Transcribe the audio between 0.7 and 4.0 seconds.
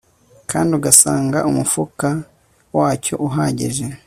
ugasanga umufuka wacyo uhagije